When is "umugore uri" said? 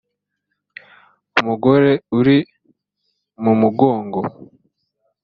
1.39-2.37